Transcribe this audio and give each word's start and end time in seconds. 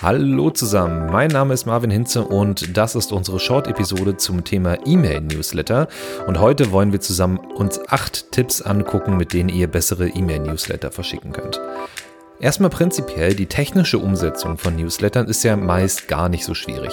Hallo 0.00 0.50
zusammen, 0.50 1.10
mein 1.10 1.28
Name 1.28 1.54
ist 1.54 1.66
Marvin 1.66 1.90
Hinze 1.90 2.22
und 2.22 2.76
das 2.76 2.94
ist 2.94 3.10
unsere 3.10 3.40
Short-Episode 3.40 4.16
zum 4.16 4.44
Thema 4.44 4.78
E-Mail-Newsletter. 4.86 5.88
Und 6.28 6.38
heute 6.38 6.70
wollen 6.70 6.92
wir 6.92 7.00
zusammen 7.00 7.38
uns 7.38 7.80
acht 7.88 8.30
Tipps 8.30 8.62
angucken, 8.62 9.16
mit 9.16 9.32
denen 9.32 9.48
ihr 9.48 9.66
bessere 9.66 10.06
E-Mail-Newsletter 10.06 10.92
verschicken 10.92 11.32
könnt. 11.32 11.60
Erstmal 12.38 12.70
prinzipiell, 12.70 13.34
die 13.34 13.46
technische 13.46 13.98
Umsetzung 13.98 14.56
von 14.56 14.76
Newslettern 14.76 15.26
ist 15.26 15.42
ja 15.42 15.56
meist 15.56 16.06
gar 16.06 16.28
nicht 16.28 16.44
so 16.44 16.54
schwierig. 16.54 16.92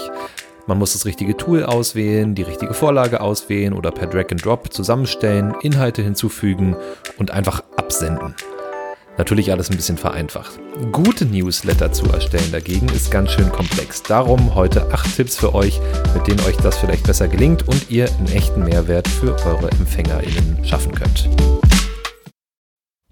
Man 0.66 0.80
muss 0.80 0.94
das 0.94 1.06
richtige 1.06 1.38
Tool 1.38 1.64
auswählen, 1.64 2.34
die 2.34 2.42
richtige 2.42 2.74
Vorlage 2.74 3.22
auswählen 3.22 3.74
oder 3.74 3.92
per 3.92 4.08
Drag 4.08 4.32
and 4.32 4.44
Drop 4.44 4.74
zusammenstellen, 4.74 5.54
Inhalte 5.62 6.02
hinzufügen 6.02 6.76
und 7.20 7.30
einfach 7.30 7.62
absenden. 7.78 8.34
Natürlich 9.18 9.52
alles 9.52 9.70
ein 9.70 9.78
bisschen 9.78 9.98
vereinfacht. 9.98 10.60
Gute 10.92 11.26
Newsletter 11.26 11.92
zu 11.94 12.06
erstellen 12.08 12.52
dagegen 12.52 12.90
ist 12.90 13.12
ganz 13.12 13.32
schön 13.32 13.50
komplex. 13.50 14.04
Darum 14.04 14.56
heute 14.56 14.92
acht 14.92 15.16
Tipps 15.16 15.38
für 15.38 15.56
euch, 15.56 15.80
mit 16.14 16.28
denen 16.28 16.42
euch 16.42 16.58
das 16.58 16.78
vielleicht 16.78 17.08
besser 17.08 17.30
gelingt 17.30 17.66
und 17.68 17.90
ihr 17.90 18.10
einen 18.12 18.28
echten 18.28 18.66
Mehrwert 18.66 19.08
für 19.08 19.34
eure 19.46 19.72
EmpfängerInnen 19.72 20.66
schaffen 20.66 20.94
könnt. 20.94 21.30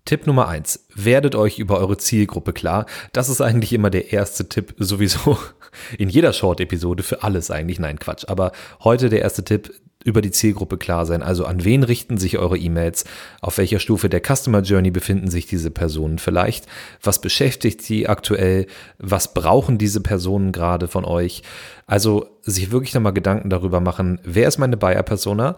Tipp 0.03 0.27
Nummer 0.27 0.49
eins: 0.49 0.85
Werdet 0.93 1.35
euch 1.35 1.57
über 1.57 1.79
eure 1.79 1.97
Zielgruppe 1.97 2.51
klar. 2.51 2.85
Das 3.13 3.29
ist 3.29 3.39
eigentlich 3.39 3.71
immer 3.71 3.89
der 3.89 4.11
erste 4.11 4.49
Tipp 4.49 4.75
sowieso 4.77 5.37
in 5.97 6.09
jeder 6.09 6.33
Short-Episode 6.33 7.03
für 7.03 7.23
alles 7.23 7.49
eigentlich. 7.49 7.79
Nein, 7.79 7.97
Quatsch. 7.97 8.25
Aber 8.27 8.51
heute 8.83 9.07
der 9.07 9.21
erste 9.21 9.45
Tipp, 9.45 9.71
über 10.03 10.21
die 10.21 10.31
Zielgruppe 10.31 10.77
klar 10.77 11.05
sein. 11.05 11.23
Also 11.23 11.45
an 11.45 11.63
wen 11.63 11.83
richten 11.83 12.17
sich 12.17 12.37
eure 12.37 12.57
E-Mails? 12.57 13.05
Auf 13.41 13.57
welcher 13.57 13.79
Stufe 13.79 14.09
der 14.09 14.21
Customer 14.21 14.61
Journey 14.61 14.91
befinden 14.91 15.29
sich 15.29 15.47
diese 15.47 15.71
Personen 15.71 16.19
vielleicht? 16.19 16.67
Was 17.01 17.21
beschäftigt 17.21 17.81
sie 17.81 18.07
aktuell? 18.07 18.67
Was 18.99 19.33
brauchen 19.33 19.77
diese 19.77 20.01
Personen 20.01 20.51
gerade 20.51 20.87
von 20.87 21.05
euch? 21.05 21.43
Also 21.85 22.27
sich 22.41 22.71
wirklich 22.71 22.93
nochmal 22.93 23.13
Gedanken 23.13 23.49
darüber 23.49 23.79
machen, 23.79 24.19
wer 24.23 24.47
ist 24.47 24.57
meine 24.57 24.77
Buyer-Persona? 24.77 25.57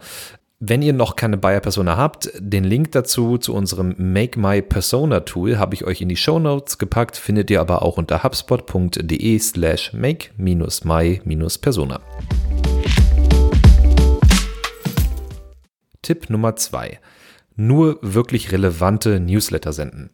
Wenn 0.59 0.81
ihr 0.81 0.93
noch 0.93 1.17
keine 1.17 1.37
Buyer-Persona 1.37 1.97
habt, 1.97 2.31
den 2.39 2.63
Link 2.63 2.93
dazu 2.93 3.37
zu 3.37 3.53
unserem 3.53 3.93
Make 3.97 4.39
My 4.39 4.61
Persona 4.61 5.19
Tool 5.19 5.57
habe 5.57 5.75
ich 5.75 5.83
euch 5.83 5.99
in 5.99 6.07
die 6.07 6.15
Show 6.15 6.39
Notes 6.39 6.77
gepackt, 6.77 7.17
findet 7.17 7.51
ihr 7.51 7.59
aber 7.59 7.81
auch 7.81 7.97
unter 7.97 8.23
hubspot.de 8.23 9.37
slash 9.39 9.91
make-my-persona. 9.91 11.99
Tipp 16.05 16.29
Nummer 16.29 16.55
zwei. 16.55 16.99
Nur 17.57 17.97
wirklich 18.01 18.51
relevante 18.51 19.19
Newsletter 19.19 19.73
senden. 19.73 20.11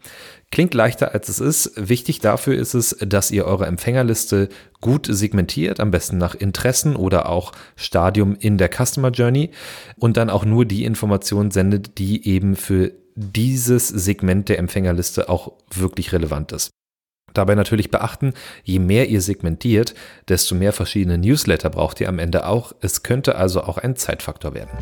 Klingt 0.51 0.73
leichter 0.73 1.13
als 1.13 1.27
es 1.27 1.39
ist. 1.39 1.73
Wichtig 1.75 2.19
dafür 2.19 2.55
ist 2.55 2.75
es, 2.75 2.95
dass 3.01 3.31
ihr 3.31 3.45
eure 3.45 3.65
Empfängerliste 3.65 4.47
gut 4.79 5.07
segmentiert, 5.09 5.79
am 5.79 5.91
besten 5.91 6.17
nach 6.17 6.33
Interessen 6.35 6.95
oder 6.95 7.27
auch 7.27 7.51
Stadium 7.75 8.37
in 8.39 8.57
der 8.57 8.69
Customer 8.69 9.09
Journey 9.09 9.49
und 9.97 10.17
dann 10.17 10.29
auch 10.29 10.45
nur 10.45 10.65
die 10.65 10.85
Informationen 10.85 11.51
sendet, 11.51 11.97
die 11.97 12.25
eben 12.25 12.55
für 12.55 12.93
dieses 13.15 13.89
Segment 13.89 14.47
der 14.47 14.59
Empfängerliste 14.59 15.27
auch 15.27 15.51
wirklich 15.73 16.13
relevant 16.13 16.53
ist. 16.53 16.69
Dabei 17.33 17.55
natürlich 17.55 17.91
beachten, 17.91 18.33
je 18.63 18.79
mehr 18.79 19.09
ihr 19.09 19.21
segmentiert, 19.21 19.93
desto 20.27 20.55
mehr 20.55 20.73
verschiedene 20.73 21.17
Newsletter 21.17 21.69
braucht 21.69 22.01
ihr 22.01 22.09
am 22.09 22.19
Ende 22.19 22.45
auch. 22.45 22.73
Es 22.81 23.03
könnte 23.03 23.35
also 23.35 23.63
auch 23.63 23.77
ein 23.77 23.95
Zeitfaktor 23.95 24.53
werden. 24.53 24.77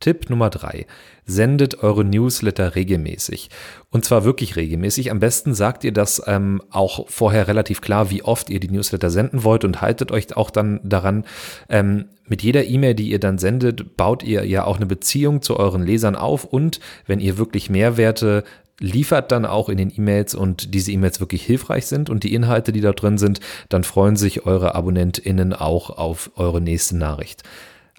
Tipp 0.00 0.30
Nummer 0.30 0.50
drei: 0.50 0.86
Sendet 1.24 1.82
eure 1.82 2.04
Newsletter 2.04 2.74
regelmäßig. 2.74 3.50
Und 3.90 4.04
zwar 4.04 4.24
wirklich 4.24 4.56
regelmäßig. 4.56 5.10
Am 5.10 5.20
besten 5.20 5.54
sagt 5.54 5.84
ihr 5.84 5.92
das 5.92 6.22
ähm, 6.26 6.62
auch 6.70 7.08
vorher 7.08 7.48
relativ 7.48 7.80
klar, 7.80 8.10
wie 8.10 8.22
oft 8.22 8.50
ihr 8.50 8.60
die 8.60 8.70
Newsletter 8.70 9.10
senden 9.10 9.44
wollt 9.44 9.64
und 9.64 9.80
haltet 9.80 10.12
euch 10.12 10.36
auch 10.36 10.50
dann 10.50 10.80
daran. 10.84 11.24
Ähm, 11.68 12.06
mit 12.26 12.42
jeder 12.42 12.64
E-Mail, 12.64 12.94
die 12.94 13.10
ihr 13.10 13.20
dann 13.20 13.38
sendet, 13.38 13.96
baut 13.96 14.22
ihr 14.22 14.44
ja 14.44 14.64
auch 14.64 14.76
eine 14.76 14.86
Beziehung 14.86 15.40
zu 15.40 15.56
euren 15.56 15.82
Lesern 15.82 16.14
auf 16.14 16.44
und 16.44 16.78
wenn 17.06 17.20
ihr 17.20 17.38
wirklich 17.38 17.70
Mehrwerte 17.70 18.44
liefert 18.80 19.32
dann 19.32 19.44
auch 19.44 19.68
in 19.68 19.76
den 19.76 19.92
E-Mails 19.94 20.34
und 20.34 20.74
diese 20.74 20.92
E-Mails 20.92 21.20
wirklich 21.20 21.42
hilfreich 21.42 21.86
sind 21.86 22.10
und 22.10 22.22
die 22.22 22.34
Inhalte, 22.34 22.72
die 22.72 22.80
da 22.80 22.92
drin 22.92 23.18
sind, 23.18 23.40
dann 23.68 23.84
freuen 23.84 24.16
sich 24.16 24.46
eure 24.46 24.74
AbonnentInnen 24.74 25.52
auch 25.52 25.90
auf 25.90 26.30
eure 26.36 26.60
nächste 26.60 26.96
Nachricht. 26.96 27.42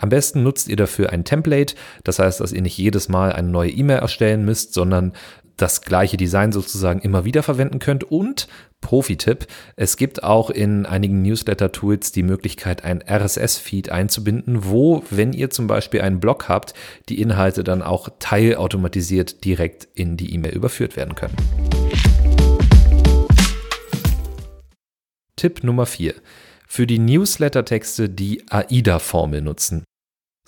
Am 0.02 0.08
besten 0.08 0.44
nutzt 0.44 0.70
ihr 0.70 0.78
dafür 0.78 1.10
ein 1.10 1.26
Template, 1.26 1.76
das 2.06 2.20
heißt, 2.20 2.40
dass 2.40 2.54
ihr 2.54 2.62
nicht 2.62 2.78
jedes 2.78 3.10
Mal 3.10 3.34
eine 3.34 3.50
neue 3.50 3.70
E-Mail 3.70 4.00
erstellen 4.00 4.46
müsst, 4.46 4.74
sondern 4.74 5.12
das 5.58 5.82
gleiche 5.82 6.16
Design 6.16 6.54
sozusagen 6.54 7.02
immer 7.02 7.26
wieder 7.26 7.44
verwenden 7.44 7.80
könnt. 7.80 8.06
Und 8.06 8.48
Profi-Tipp, 8.80 9.46
es 9.76 9.98
gibt 9.98 10.24
auch 10.24 10.52
in 10.52 10.86
einigen 10.86 11.22
Newsletter-Tools 11.22 12.14
die 12.14 12.24
Möglichkeit, 12.24 12.86
ein 12.86 13.04
RSS-Feed 13.06 13.92
einzubinden, 13.92 14.64
wo, 14.64 15.04
wenn 15.10 15.34
ihr 15.34 15.50
zum 15.50 15.68
Beispiel 15.68 16.00
einen 16.00 16.22
Blog 16.22 16.48
habt, 16.48 16.74
die 17.10 17.20
Inhalte 17.22 17.66
dann 17.66 17.82
auch 17.82 18.08
teilautomatisiert 18.20 19.44
direkt 19.44 19.90
in 19.96 20.16
die 20.16 20.34
E-Mail 20.34 20.54
überführt 20.54 20.96
werden 20.96 21.16
können. 21.16 21.36
Tipp 25.36 25.66
Nummer 25.66 25.86
4. 25.86 26.14
Für 26.72 26.88
die 26.88 27.00
Newsletter-Texte 27.00 28.08
die 28.08 28.44
AIDA-Formel 28.50 29.42
nutzen. 29.42 29.84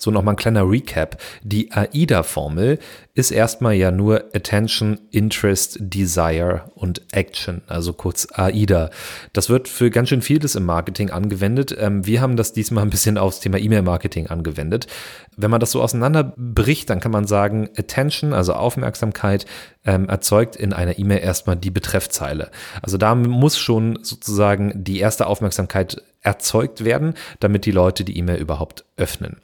So 0.02 0.10
nochmal 0.10 0.34
ein 0.34 0.36
kleiner 0.36 0.68
Recap. 0.68 1.16
Die 1.44 1.70
AIDA-Formel 1.70 2.80
ist 3.14 3.30
erstmal 3.30 3.74
ja 3.74 3.92
nur 3.92 4.24
Attention, 4.34 4.98
Interest, 5.12 5.76
Desire 5.78 6.62
und 6.74 7.02
Action, 7.12 7.62
also 7.68 7.92
kurz 7.92 8.26
AIDA. 8.32 8.90
Das 9.32 9.48
wird 9.48 9.68
für 9.68 9.90
ganz 9.90 10.08
schön 10.08 10.20
vieles 10.20 10.56
im 10.56 10.64
Marketing 10.64 11.10
angewendet. 11.10 11.76
Ähm, 11.78 12.04
wir 12.04 12.20
haben 12.20 12.36
das 12.36 12.52
diesmal 12.52 12.82
ein 12.82 12.90
bisschen 12.90 13.16
aufs 13.16 13.38
Thema 13.38 13.58
E-Mail-Marketing 13.58 14.26
angewendet. 14.26 14.88
Wenn 15.36 15.52
man 15.52 15.60
das 15.60 15.70
so 15.70 15.80
auseinanderbricht, 15.80 16.90
dann 16.90 16.98
kann 16.98 17.12
man 17.12 17.28
sagen, 17.28 17.68
Attention, 17.78 18.32
also 18.32 18.54
Aufmerksamkeit, 18.54 19.46
ähm, 19.84 20.08
erzeugt 20.08 20.56
in 20.56 20.72
einer 20.72 20.98
E-Mail 20.98 21.20
erstmal 21.20 21.54
die 21.54 21.70
Betreffzeile. 21.70 22.50
Also 22.82 22.98
da 22.98 23.14
muss 23.14 23.56
schon 23.56 24.00
sozusagen 24.02 24.72
die 24.82 24.98
erste 24.98 25.28
Aufmerksamkeit 25.28 26.02
erzeugt 26.22 26.82
werden, 26.84 27.14
damit 27.38 27.66
die 27.66 27.70
Leute 27.70 28.02
die 28.02 28.18
E-Mail 28.18 28.40
überhaupt 28.40 28.84
öffnen. 28.96 29.36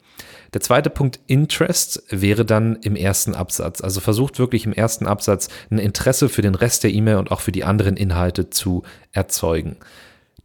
Der 0.53 0.61
zweite 0.61 0.89
Punkt 0.89 1.19
Interest 1.27 2.03
wäre 2.09 2.45
dann 2.45 2.75
im 2.77 2.95
ersten 2.95 3.35
Absatz. 3.35 3.81
Also 3.81 3.99
versucht 3.99 4.39
wirklich 4.39 4.65
im 4.65 4.73
ersten 4.73 5.05
Absatz 5.05 5.49
ein 5.69 5.77
Interesse 5.77 6.29
für 6.29 6.41
den 6.41 6.55
Rest 6.55 6.83
der 6.83 6.91
E-Mail 6.91 7.17
und 7.17 7.31
auch 7.31 7.41
für 7.41 7.51
die 7.51 7.63
anderen 7.63 7.97
Inhalte 7.97 8.49
zu 8.49 8.83
erzeugen. 9.11 9.77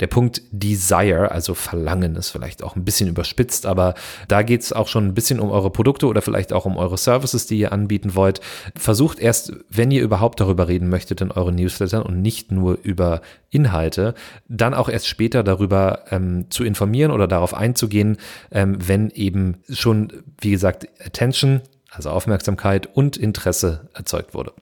Der 0.01 0.07
Punkt 0.07 0.43
Desire, 0.51 1.31
also 1.31 1.55
Verlangen, 1.55 2.17
ist 2.17 2.31
vielleicht 2.31 2.63
auch 2.63 2.77
ein 2.77 2.85
bisschen 2.85 3.09
überspitzt, 3.09 3.67
aber 3.67 3.95
da 4.29 4.43
geht 4.43 4.63
es 4.63 4.73
auch 4.73 4.89
schon 4.89 5.07
ein 5.07 5.15
bisschen 5.15 5.41
um 5.41 5.51
eure 5.51 5.71
Produkte 5.71 6.07
oder 6.07 6.23
vielleicht 6.23 6.53
auch 6.53 6.65
um 6.65 6.77
eure 6.77 6.99
Services, 6.99 7.47
die 7.47 7.59
ihr 7.59 7.73
anbieten 7.73 8.15
wollt. 8.15 8.41
Versucht 8.77 9.19
erst, 9.19 9.53
wenn 9.69 9.91
ihr 9.91 10.03
überhaupt 10.03 10.41
darüber 10.41 10.69
reden 10.69 10.89
möchtet 10.89 11.21
in 11.21 11.31
euren 11.31 11.55
Newslettern 11.55 12.03
und 12.03 12.23
nicht 12.23 12.51
nur 12.51 12.79
über 12.83 13.21
Inhalte, 13.51 14.15
dann 14.49 14.75
auch 14.75 14.89
erst 14.89 15.07
später 15.07 15.43
darüber 15.43 16.05
ähm, 16.11 16.51
zu 16.51 16.65
informieren 16.65 17.11
oder 17.11 17.29
darauf 17.29 17.55
einzugehen, 17.55 18.17
ähm, 18.51 18.77
wenn 18.87 19.11
eben 19.11 19.59
schon, 19.69 20.13
wie 20.41 20.51
gesagt, 20.51 20.89
Attention, 21.05 21.61
also 21.91 22.11
Aufmerksamkeit 22.11 22.89
und 22.95 23.17
Interesse 23.17 23.89
erzeugt 23.95 24.35
wurde. 24.35 24.53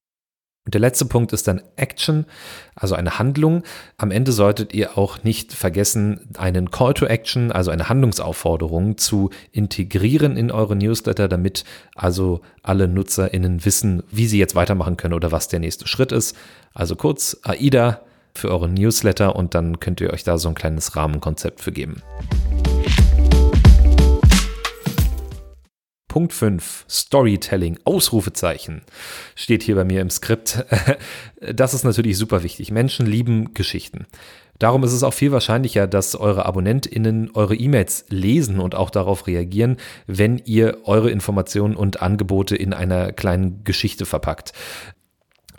Und 0.64 0.74
der 0.74 0.80
letzte 0.80 1.06
Punkt 1.06 1.32
ist 1.32 1.48
dann 1.48 1.60
Action, 1.74 2.24
also 2.76 2.94
eine 2.94 3.18
Handlung. 3.18 3.64
Am 3.96 4.12
Ende 4.12 4.30
solltet 4.30 4.72
ihr 4.72 4.96
auch 4.96 5.24
nicht 5.24 5.52
vergessen, 5.52 6.28
einen 6.38 6.70
Call 6.70 6.94
to 6.94 7.06
Action, 7.06 7.50
also 7.50 7.72
eine 7.72 7.88
Handlungsaufforderung 7.88 8.96
zu 8.96 9.30
integrieren 9.50 10.36
in 10.36 10.52
eure 10.52 10.76
Newsletter, 10.76 11.26
damit 11.26 11.64
also 11.96 12.42
alle 12.62 12.86
NutzerInnen 12.86 13.64
wissen, 13.64 14.04
wie 14.12 14.26
sie 14.26 14.38
jetzt 14.38 14.54
weitermachen 14.54 14.96
können 14.96 15.14
oder 15.14 15.32
was 15.32 15.48
der 15.48 15.58
nächste 15.58 15.88
Schritt 15.88 16.12
ist. 16.12 16.36
Also 16.74 16.94
kurz 16.94 17.38
AIDA 17.42 18.00
für 18.34 18.50
eure 18.50 18.68
Newsletter 18.68 19.34
und 19.34 19.56
dann 19.56 19.80
könnt 19.80 20.00
ihr 20.00 20.12
euch 20.12 20.22
da 20.22 20.38
so 20.38 20.48
ein 20.48 20.54
kleines 20.54 20.94
Rahmenkonzept 20.94 21.60
für 21.60 21.72
geben. 21.72 22.02
Punkt 26.12 26.34
5, 26.34 26.84
Storytelling, 26.90 27.78
Ausrufezeichen, 27.84 28.82
steht 29.34 29.62
hier 29.62 29.76
bei 29.76 29.84
mir 29.84 30.02
im 30.02 30.10
Skript. 30.10 30.62
Das 31.40 31.74
ist 31.74 31.82
natürlich 31.84 32.18
super 32.18 32.44
wichtig. 32.44 32.70
Menschen 32.70 33.04
lieben 33.04 33.52
Geschichten. 33.54 34.06
Darum 34.60 34.84
ist 34.84 34.92
es 34.92 35.02
auch 35.02 35.14
viel 35.14 35.32
wahrscheinlicher, 35.32 35.88
dass 35.88 36.14
eure 36.14 36.46
AbonnentInnen 36.46 37.30
eure 37.34 37.56
E-Mails 37.56 38.04
lesen 38.10 38.60
und 38.60 38.76
auch 38.76 38.90
darauf 38.90 39.26
reagieren, 39.26 39.78
wenn 40.06 40.38
ihr 40.44 40.82
eure 40.84 41.10
Informationen 41.10 41.74
und 41.74 42.00
Angebote 42.00 42.54
in 42.54 42.72
einer 42.74 43.10
kleinen 43.10 43.64
Geschichte 43.64 44.06
verpackt. 44.06 44.52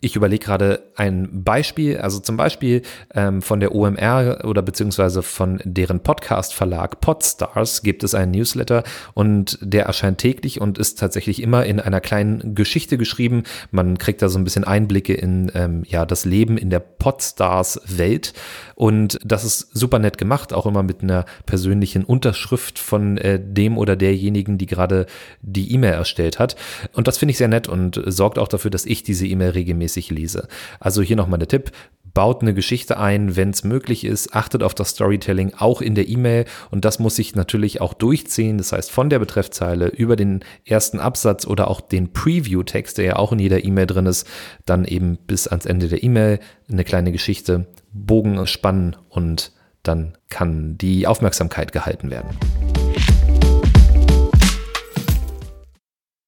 Ich 0.04 0.18
überlege 0.18 0.44
gerade 0.44 0.84
ein 0.98 1.46
Beispiel, 1.46 1.98
also 1.98 2.20
zum 2.20 2.36
Beispiel 2.36 2.82
ähm, 3.16 3.42
von 3.42 3.62
der 3.62 3.74
OMR 3.74 4.44
oder 4.44 4.62
beziehungsweise 4.62 5.24
von 5.24 5.62
deren 5.64 6.02
Podcast-Verlag 6.02 7.00
Podstars 7.00 7.84
gibt 7.84 8.04
es 8.04 8.14
einen 8.14 8.34
Newsletter 8.34 8.84
und 9.14 9.58
der 9.62 9.86
erscheint 9.86 10.18
täglich 10.18 10.60
und 10.60 10.78
ist 10.78 11.00
tatsächlich 11.00 11.42
immer 11.42 11.66
in 11.66 11.80
einer 11.80 12.02
kleinen 12.02 12.54
Geschichte 12.54 12.98
geschrieben. 12.98 13.44
Man 13.72 13.98
kriegt 13.98 14.22
da 14.22 14.28
so 14.28 14.38
ein 14.38 14.44
bisschen 14.44 14.66
Einblicke 14.66 15.14
in 15.14 15.50
ähm, 15.56 15.84
ja, 15.88 16.06
das 16.06 16.26
Leben 16.26 16.58
in 16.58 16.70
der 16.70 16.82
Podstars-Welt 16.82 18.34
und 18.76 19.20
das 19.24 19.46
ist 19.46 19.70
super 19.74 20.00
nett 20.00 20.18
gemacht, 20.18 20.52
auch 20.52 20.66
immer 20.66 20.84
mit 20.84 21.02
einer 21.02 21.24
persönlichen 21.46 22.04
Unterschrift 22.04 22.78
von 22.78 23.18
äh, 23.18 23.40
dem 23.42 23.78
oder 23.78 23.96
derjenigen, 23.96 24.58
die 24.58 24.66
gerade 24.66 25.06
die 25.42 25.72
E-Mail 25.74 25.94
erstellt 25.94 26.40
hat. 26.40 26.58
Und 26.92 27.08
das 27.08 27.18
finde 27.18 27.32
ich 27.32 27.38
sehr 27.38 27.48
nett 27.48 27.70
und 27.70 28.02
sorgt 28.06 28.38
auch 28.38 28.50
dafür, 28.50 28.70
dass 28.70 28.86
ich 28.86 29.04
diese 29.04 29.26
E-Mail 29.26 29.52
regelmäßig 29.52 29.93
lese. 30.10 30.48
Also 30.80 31.02
hier 31.02 31.16
nochmal 31.16 31.40
der 31.40 31.48
Tipp, 31.48 31.72
baut 32.14 32.42
eine 32.42 32.54
Geschichte 32.54 33.00
ein, 33.00 33.36
wenn 33.36 33.50
es 33.50 33.64
möglich 33.64 34.06
ist, 34.06 34.36
achtet 34.36 34.62
auf 34.62 34.76
das 34.76 34.90
Storytelling 34.90 35.54
auch 35.58 35.82
in 35.82 35.96
der 35.96 36.08
E-Mail 36.08 36.46
und 36.70 36.86
das 36.86 37.00
muss 37.00 37.16
sich 37.16 37.36
natürlich 37.36 37.82
auch 37.82 37.94
durchziehen, 37.94 38.58
das 38.58 38.72
heißt 38.72 38.92
von 38.92 39.10
der 39.10 39.20
Betreffzeile 39.20 39.88
über 39.88 40.16
den 40.16 40.44
ersten 40.64 41.00
Absatz 41.00 41.48
oder 41.48 41.70
auch 41.70 41.82
den 41.82 42.14
Preview-Text, 42.14 43.00
der 43.00 43.06
ja 43.06 43.16
auch 43.16 43.32
in 43.32 43.40
jeder 43.40 43.64
E-Mail 43.64 43.88
drin 43.88 44.06
ist, 44.06 44.28
dann 44.66 44.86
eben 44.86 45.18
bis 45.26 45.48
ans 45.48 45.66
Ende 45.66 45.88
der 45.88 46.04
E-Mail 46.04 46.40
eine 46.72 46.84
kleine 46.84 47.12
Geschichte, 47.12 47.68
Bogen 47.92 48.46
spannen 48.46 48.96
und 49.10 49.52
dann 49.82 50.18
kann 50.30 50.78
die 50.78 51.08
Aufmerksamkeit 51.08 51.72
gehalten 51.72 52.10
werden. 52.10 52.30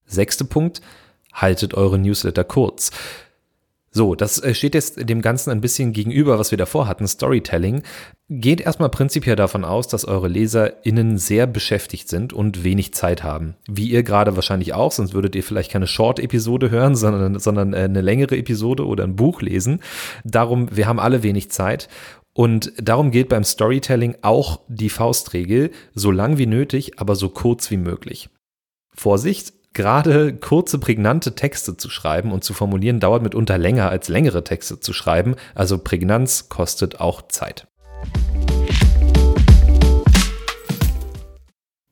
Sechster 0.04 0.44
Punkt, 0.44 0.80
haltet 1.32 1.74
eure 1.74 1.98
Newsletter 1.98 2.44
kurz. 2.44 2.90
So, 3.96 4.14
das 4.14 4.42
äh, 4.42 4.52
steht 4.52 4.74
jetzt 4.74 5.08
dem 5.08 5.22
Ganzen 5.22 5.48
ein 5.48 5.62
bisschen 5.62 5.94
gegenüber, 5.94 6.38
was 6.38 6.50
wir 6.50 6.58
davor 6.58 6.86
hatten, 6.86 7.08
Storytelling. 7.08 7.80
Geht 8.28 8.60
erstmal 8.60 8.90
prinzipiell 8.90 9.36
davon 9.36 9.64
aus, 9.64 9.88
dass 9.88 10.04
eure 10.04 10.28
LeserInnen 10.28 11.16
sehr 11.16 11.46
beschäftigt 11.46 12.10
sind 12.10 12.34
und 12.34 12.62
wenig 12.62 12.92
Zeit 12.92 13.22
haben. 13.22 13.56
Wie 13.66 13.88
ihr 13.88 14.02
gerade 14.02 14.36
wahrscheinlich 14.36 14.74
auch, 14.74 14.92
sonst 14.92 15.14
würdet 15.14 15.34
ihr 15.34 15.42
vielleicht 15.42 15.72
keine 15.72 15.86
Short-Episode 15.86 16.68
hören, 16.68 16.94
sondern, 16.94 17.38
sondern 17.38 17.72
äh, 17.72 17.84
eine 17.84 18.02
längere 18.02 18.36
Episode 18.36 18.84
oder 18.84 19.02
ein 19.02 19.16
Buch 19.16 19.40
lesen. 19.40 19.80
Darum, 20.24 20.76
wir 20.76 20.86
haben 20.86 21.00
alle 21.00 21.22
wenig 21.22 21.50
Zeit. 21.50 21.88
Und 22.34 22.74
darum 22.76 23.10
gilt 23.10 23.30
beim 23.30 23.44
Storytelling 23.44 24.16
auch 24.20 24.60
die 24.68 24.90
Faustregel, 24.90 25.70
so 25.94 26.10
lang 26.10 26.36
wie 26.36 26.44
nötig, 26.44 27.00
aber 27.00 27.16
so 27.16 27.30
kurz 27.30 27.70
wie 27.70 27.78
möglich. 27.78 28.28
Vorsicht, 28.92 29.54
gerade 29.76 30.34
kurze, 30.34 30.78
prägnante 30.78 31.34
Texte 31.34 31.76
zu 31.76 31.90
schreiben 31.90 32.32
und 32.32 32.42
zu 32.42 32.54
formulieren, 32.54 32.98
dauert 32.98 33.22
mitunter 33.22 33.58
länger 33.58 33.90
als 33.90 34.08
längere 34.08 34.42
Texte 34.42 34.80
zu 34.80 34.94
schreiben. 34.94 35.36
Also 35.54 35.76
Prägnanz 35.78 36.48
kostet 36.48 36.98
auch 36.98 37.28
Zeit. 37.28 37.68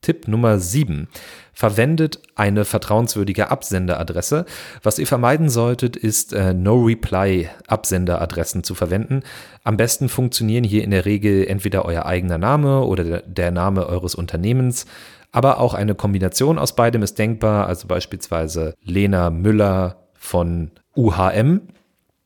Tipp 0.00 0.28
Nummer 0.28 0.58
7. 0.58 1.08
Verwendet 1.52 2.20
eine 2.34 2.64
vertrauenswürdige 2.64 3.50
Absenderadresse. 3.50 4.46
Was 4.82 4.98
ihr 4.98 5.06
vermeiden 5.06 5.50
solltet, 5.50 5.96
ist 5.96 6.32
äh, 6.32 6.52
No-Reply-Absenderadressen 6.52 8.64
zu 8.64 8.74
verwenden. 8.74 9.22
Am 9.62 9.76
besten 9.76 10.08
funktionieren 10.08 10.64
hier 10.64 10.82
in 10.84 10.90
der 10.90 11.04
Regel 11.04 11.46
entweder 11.46 11.84
euer 11.84 12.06
eigener 12.06 12.38
Name 12.38 12.82
oder 12.82 13.20
der 13.20 13.50
Name 13.50 13.86
eures 13.86 14.14
Unternehmens. 14.14 14.86
Aber 15.34 15.58
auch 15.58 15.74
eine 15.74 15.96
Kombination 15.96 16.60
aus 16.60 16.76
beidem 16.76 17.02
ist 17.02 17.18
denkbar, 17.18 17.66
also 17.66 17.88
beispielsweise 17.88 18.76
Lena 18.84 19.30
Müller 19.30 19.96
von 20.14 20.70
UHM. 20.94 21.62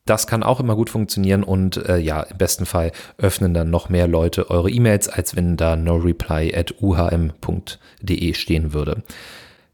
Das 0.04 0.26
kann 0.26 0.42
auch 0.42 0.60
immer 0.60 0.76
gut 0.76 0.90
funktionieren 0.90 1.42
und 1.42 1.78
äh, 1.88 1.96
ja, 1.96 2.20
im 2.20 2.36
besten 2.36 2.66
Fall 2.66 2.92
öffnen 3.16 3.54
dann 3.54 3.70
noch 3.70 3.88
mehr 3.88 4.06
Leute 4.08 4.50
eure 4.50 4.68
E-Mails, 4.70 5.08
als 5.08 5.36
wenn 5.36 5.56
da 5.56 5.74
no 5.74 5.96
reply 5.96 6.54
at 6.54 6.74
uhm.de 6.82 8.34
stehen 8.34 8.74
würde. 8.74 9.02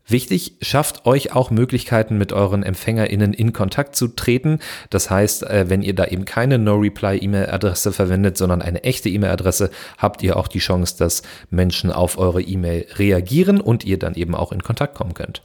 Wichtig, 0.07 0.57
schafft 0.61 1.07
euch 1.07 1.33
auch 1.33 1.51
Möglichkeiten, 1.51 2.19
mit 2.19 2.35
euren 2.35 2.63
EmpfängerInnen 2.63 3.33
in 3.33 3.55
Kontakt 3.55 3.97
zu 3.97 4.09
treten. 4.09 4.59
Das 4.91 5.09
heißt, 5.09 5.45
äh, 5.45 5.71
wenn 5.71 5.81
ihr 5.81 5.95
da 5.95 6.05
eben 6.05 6.27
keine 6.27 6.59
No-Reply-E-Mail-Adresse 6.59 7.91
verwendet, 7.91 8.37
sondern 8.37 8.61
eine 8.61 8.85
echte 8.85 9.09
E-Mail-Adresse, 9.09 9.71
habt 9.97 10.23
ihr 10.23 10.37
auch 10.37 10.49
die 10.49 10.59
Chance, 10.59 10.97
dass 10.99 11.23
Menschen 11.49 11.91
auf 11.91 12.19
eure 12.19 12.43
E-Mail 12.43 12.87
reagieren 12.97 13.63
und 13.63 13.85
ihr 13.85 13.99
dann 13.99 14.15
eben 14.15 14.35
auch 14.35 14.53
in 14.53 14.63
Kontakt 14.63 14.95
kommen 14.95 15.15
könnt. 15.15 15.43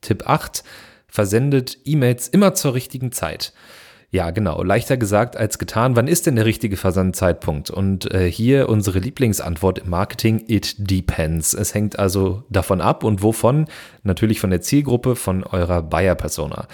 Tipp 0.00 0.28
8. 0.28 0.62
Versendet 1.08 1.78
E-Mails 1.84 2.28
immer 2.28 2.54
zur 2.54 2.74
richtigen 2.74 3.10
Zeit. 3.10 3.52
Ja, 4.12 4.32
genau. 4.32 4.64
Leichter 4.64 4.96
gesagt 4.96 5.36
als 5.36 5.58
getan. 5.58 5.94
Wann 5.94 6.08
ist 6.08 6.26
denn 6.26 6.34
der 6.34 6.44
richtige 6.44 6.76
Versandzeitpunkt? 6.76 7.70
Und 7.70 8.12
äh, 8.12 8.28
hier 8.30 8.68
unsere 8.68 8.98
Lieblingsantwort 8.98 9.78
im 9.78 9.90
Marketing, 9.90 10.42
it 10.48 10.74
depends. 10.78 11.54
Es 11.54 11.74
hängt 11.74 11.96
also 11.96 12.42
davon 12.50 12.80
ab 12.80 13.04
und 13.04 13.22
wovon? 13.22 13.66
Natürlich 14.02 14.40
von 14.40 14.50
der 14.50 14.62
Zielgruppe, 14.62 15.14
von 15.14 15.44
eurer 15.44 15.82
Buyer-Persona. 15.82 16.66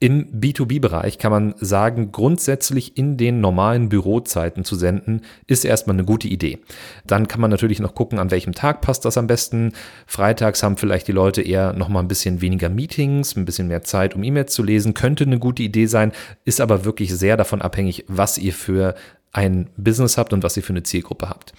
Im 0.00 0.40
B2B-Bereich 0.40 1.18
kann 1.18 1.30
man 1.30 1.54
sagen, 1.58 2.10
grundsätzlich 2.10 2.98
in 2.98 3.16
den 3.16 3.40
normalen 3.40 3.88
Bürozeiten 3.88 4.64
zu 4.64 4.74
senden, 4.74 5.22
ist 5.46 5.64
erstmal 5.64 5.94
eine 5.94 6.04
gute 6.04 6.28
Idee. 6.28 6.58
Dann 7.06 7.28
kann 7.28 7.40
man 7.40 7.50
natürlich 7.50 7.78
noch 7.78 7.94
gucken, 7.94 8.18
an 8.18 8.30
welchem 8.30 8.54
Tag 8.54 8.80
passt 8.80 9.04
das 9.04 9.16
am 9.16 9.28
besten. 9.28 9.72
Freitags 10.06 10.62
haben 10.62 10.76
vielleicht 10.76 11.06
die 11.08 11.12
Leute 11.12 11.42
eher 11.42 11.72
noch 11.72 11.88
mal 11.88 12.00
ein 12.00 12.08
bisschen 12.08 12.40
weniger 12.40 12.68
Meetings, 12.68 13.36
ein 13.36 13.44
bisschen 13.44 13.68
mehr 13.68 13.82
Zeit, 13.82 14.14
um 14.14 14.24
E-Mails 14.24 14.52
zu 14.52 14.62
lesen. 14.62 14.94
Könnte 14.94 15.24
eine 15.24 15.38
gute 15.38 15.62
Idee 15.62 15.86
sein, 15.86 16.12
ist 16.44 16.60
aber 16.60 16.84
wirklich 16.84 17.14
sehr 17.14 17.36
davon 17.36 17.62
abhängig, 17.62 18.04
was 18.08 18.36
ihr 18.36 18.52
für 18.52 18.96
ein 19.32 19.70
Business 19.76 20.18
habt 20.18 20.32
und 20.32 20.42
was 20.42 20.56
ihr 20.56 20.62
für 20.62 20.72
eine 20.72 20.82
Zielgruppe 20.82 21.28
habt. 21.28 21.54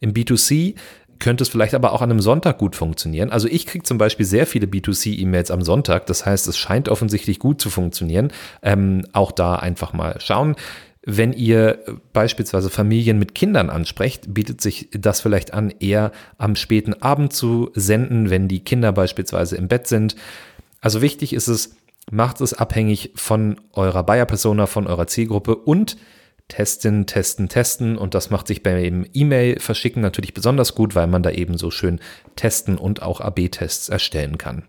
Im 0.00 0.14
B2C 0.14 0.76
könnte 1.20 1.42
es 1.42 1.48
vielleicht 1.48 1.74
aber 1.74 1.92
auch 1.92 2.02
an 2.02 2.10
einem 2.10 2.20
Sonntag 2.20 2.58
gut 2.58 2.74
funktionieren. 2.74 3.30
Also 3.30 3.46
ich 3.46 3.66
kriege 3.66 3.84
zum 3.84 3.98
Beispiel 3.98 4.26
sehr 4.26 4.46
viele 4.46 4.66
B2C-E-Mails 4.66 5.50
am 5.50 5.62
Sonntag. 5.62 6.06
Das 6.06 6.26
heißt, 6.26 6.48
es 6.48 6.58
scheint 6.58 6.88
offensichtlich 6.88 7.38
gut 7.38 7.60
zu 7.60 7.70
funktionieren. 7.70 8.32
Ähm, 8.62 9.06
auch 9.12 9.30
da 9.30 9.56
einfach 9.56 9.92
mal 9.92 10.18
schauen. 10.20 10.56
Wenn 11.02 11.32
ihr 11.32 11.78
beispielsweise 12.12 12.68
Familien 12.68 13.18
mit 13.18 13.34
Kindern 13.34 13.70
ansprecht, 13.70 14.34
bietet 14.34 14.60
sich 14.60 14.88
das 14.92 15.20
vielleicht 15.20 15.54
an, 15.54 15.72
eher 15.78 16.12
am 16.36 16.56
späten 16.56 16.94
Abend 16.94 17.32
zu 17.32 17.70
senden, 17.74 18.28
wenn 18.28 18.48
die 18.48 18.60
Kinder 18.60 18.92
beispielsweise 18.92 19.56
im 19.56 19.68
Bett 19.68 19.86
sind. 19.86 20.16
Also 20.80 21.00
wichtig 21.00 21.32
ist 21.32 21.48
es, 21.48 21.76
macht 22.10 22.40
es 22.40 22.52
abhängig 22.52 23.12
von 23.14 23.56
eurer 23.72 24.02
Buyer-Persona, 24.02 24.66
von 24.66 24.86
eurer 24.86 25.06
Zielgruppe 25.06 25.56
und 25.56 25.96
testen, 26.50 27.06
testen, 27.06 27.48
testen 27.48 27.96
und 27.96 28.14
das 28.14 28.28
macht 28.28 28.46
sich 28.46 28.62
beim 28.62 29.06
E-Mail 29.14 29.58
verschicken 29.58 30.02
natürlich 30.02 30.34
besonders 30.34 30.74
gut, 30.74 30.94
weil 30.94 31.06
man 31.06 31.22
da 31.22 31.30
eben 31.30 31.56
so 31.56 31.70
schön 31.70 32.00
testen 32.36 32.76
und 32.76 33.00
auch 33.00 33.20
AB-Tests 33.22 33.88
erstellen 33.88 34.36
kann. 34.36 34.64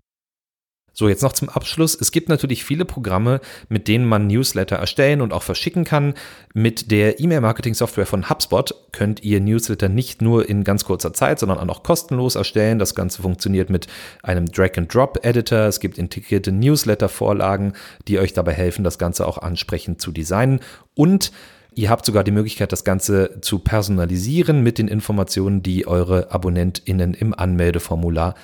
So, 0.94 1.08
jetzt 1.08 1.22
noch 1.22 1.32
zum 1.32 1.48
Abschluss. 1.48 1.96
Es 1.98 2.12
gibt 2.12 2.28
natürlich 2.28 2.64
viele 2.64 2.84
Programme, 2.84 3.40
mit 3.70 3.88
denen 3.88 4.04
man 4.04 4.26
Newsletter 4.26 4.76
erstellen 4.76 5.22
und 5.22 5.32
auch 5.32 5.42
verschicken 5.42 5.84
kann. 5.84 6.14
Mit 6.52 6.90
der 6.90 7.18
E-Mail-Marketing-Software 7.18 8.04
von 8.04 8.28
HubSpot 8.28 8.74
könnt 8.92 9.24
ihr 9.24 9.40
Newsletter 9.40 9.88
nicht 9.88 10.20
nur 10.20 10.48
in 10.48 10.64
ganz 10.64 10.84
kurzer 10.84 11.14
Zeit, 11.14 11.38
sondern 11.38 11.70
auch 11.70 11.82
kostenlos 11.82 12.34
erstellen. 12.34 12.78
Das 12.78 12.94
Ganze 12.94 13.22
funktioniert 13.22 13.70
mit 13.70 13.86
einem 14.22 14.52
Drag-and-Drop-Editor. 14.52 15.60
Es 15.60 15.80
gibt 15.80 15.96
integrierte 15.96 16.52
Newsletter-Vorlagen, 16.52 17.72
die 18.06 18.18
euch 18.18 18.34
dabei 18.34 18.52
helfen, 18.52 18.84
das 18.84 18.98
Ganze 18.98 19.26
auch 19.26 19.38
ansprechend 19.38 20.02
zu 20.02 20.12
designen. 20.12 20.60
Und 20.94 21.32
Ihr 21.74 21.90
habt 21.90 22.04
sogar 22.04 22.24
die 22.24 22.32
Möglichkeit, 22.32 22.72
das 22.72 22.84
Ganze 22.84 23.38
zu 23.40 23.58
personalisieren 23.58 24.62
mit 24.62 24.78
den 24.78 24.88
Informationen, 24.88 25.62
die 25.62 25.86
eure 25.86 26.30
AbonnentInnen 26.30 27.14
im 27.14 27.34
Anmeldeformular 27.34 28.34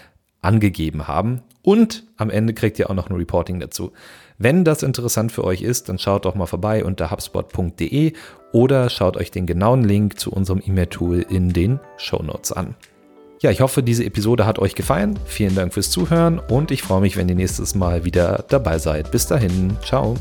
angegeben 0.40 1.08
haben. 1.08 1.42
Und 1.62 2.04
am 2.16 2.30
Ende 2.30 2.54
kriegt 2.54 2.78
ihr 2.78 2.88
auch 2.88 2.94
noch 2.94 3.10
ein 3.10 3.16
Reporting 3.16 3.60
dazu. 3.60 3.92
Wenn 4.38 4.64
das 4.64 4.82
interessant 4.82 5.32
für 5.32 5.44
euch 5.44 5.62
ist, 5.62 5.88
dann 5.88 5.98
schaut 5.98 6.24
doch 6.24 6.34
mal 6.34 6.46
vorbei 6.46 6.84
unter 6.84 7.10
hubspot.de 7.10 8.12
oder 8.52 8.88
schaut 8.88 9.16
euch 9.16 9.30
den 9.30 9.46
genauen 9.46 9.84
Link 9.84 10.18
zu 10.18 10.32
unserem 10.32 10.62
E-Mail-Tool 10.64 11.26
in 11.28 11.52
den 11.52 11.80
Show 11.96 12.22
Notes 12.22 12.52
an. 12.52 12.76
Ja, 13.40 13.50
ich 13.50 13.60
hoffe, 13.60 13.82
diese 13.82 14.04
Episode 14.04 14.46
hat 14.46 14.58
euch 14.58 14.74
gefallen. 14.74 15.18
Vielen 15.26 15.54
Dank 15.54 15.74
fürs 15.74 15.90
Zuhören 15.90 16.38
und 16.38 16.70
ich 16.70 16.82
freue 16.82 17.00
mich, 17.00 17.16
wenn 17.16 17.28
ihr 17.28 17.36
nächstes 17.36 17.74
Mal 17.74 18.04
wieder 18.04 18.44
dabei 18.48 18.78
seid. 18.78 19.10
Bis 19.10 19.26
dahin, 19.26 19.76
ciao. 19.84 20.16